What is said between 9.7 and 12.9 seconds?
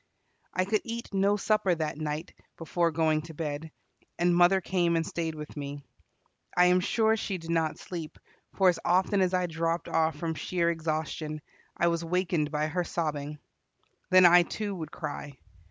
off from sheer exhaustion, I was wakened by her